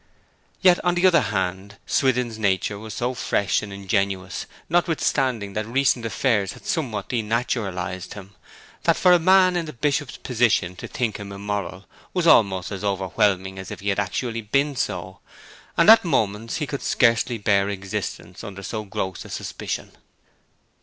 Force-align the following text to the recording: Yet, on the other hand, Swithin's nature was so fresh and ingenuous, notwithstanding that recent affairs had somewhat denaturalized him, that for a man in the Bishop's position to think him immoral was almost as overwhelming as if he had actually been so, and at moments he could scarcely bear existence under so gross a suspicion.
Yet, 0.61 0.83
on 0.83 0.95
the 0.95 1.05
other 1.05 1.21
hand, 1.21 1.77
Swithin's 1.85 2.39
nature 2.39 2.79
was 2.79 2.95
so 2.95 3.13
fresh 3.13 3.61
and 3.61 3.71
ingenuous, 3.71 4.47
notwithstanding 4.67 5.53
that 5.53 5.67
recent 5.67 6.07
affairs 6.07 6.53
had 6.53 6.65
somewhat 6.65 7.09
denaturalized 7.09 8.15
him, 8.15 8.33
that 8.85 8.97
for 8.97 9.13
a 9.13 9.19
man 9.19 9.55
in 9.55 9.65
the 9.65 9.73
Bishop's 9.73 10.17
position 10.17 10.75
to 10.77 10.87
think 10.87 11.17
him 11.17 11.31
immoral 11.31 11.85
was 12.15 12.25
almost 12.25 12.71
as 12.71 12.83
overwhelming 12.83 13.59
as 13.59 13.69
if 13.69 13.79
he 13.81 13.89
had 13.89 13.99
actually 13.99 14.41
been 14.41 14.75
so, 14.75 15.19
and 15.77 15.87
at 15.87 16.03
moments 16.03 16.55
he 16.55 16.65
could 16.65 16.81
scarcely 16.81 17.37
bear 17.37 17.69
existence 17.69 18.43
under 18.43 18.63
so 18.63 18.83
gross 18.83 19.23
a 19.23 19.29
suspicion. 19.29 19.91